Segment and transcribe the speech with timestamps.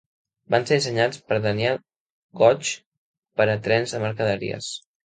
[0.53, 1.77] Van ser dissenyats per Daniel
[2.43, 2.73] Gooch
[3.39, 4.75] per a trens de mercaderies.